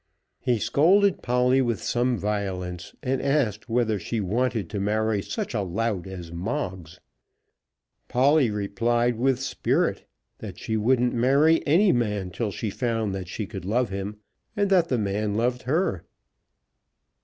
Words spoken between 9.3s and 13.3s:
spirit that she wouldn't marry any man till she found that